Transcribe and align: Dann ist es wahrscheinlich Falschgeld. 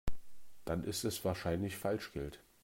Dann 0.65 0.83
ist 0.83 1.03
es 1.05 1.23
wahrscheinlich 1.25 1.77
Falschgeld. 1.77 2.39